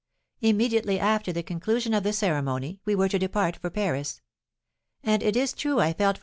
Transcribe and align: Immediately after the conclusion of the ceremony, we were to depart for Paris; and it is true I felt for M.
Immediately 0.41 0.97
after 0.99 1.31
the 1.31 1.43
conclusion 1.43 1.93
of 1.93 2.01
the 2.01 2.11
ceremony, 2.11 2.79
we 2.85 2.95
were 2.95 3.07
to 3.07 3.19
depart 3.19 3.57
for 3.57 3.69
Paris; 3.69 4.19
and 5.03 5.21
it 5.21 5.35
is 5.35 5.53
true 5.53 5.79
I 5.79 5.93
felt 5.93 6.17
for 6.17 6.19
M. 6.19 6.19